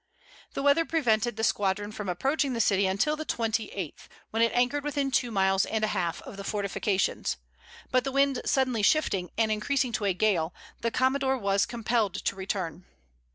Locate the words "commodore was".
10.89-11.67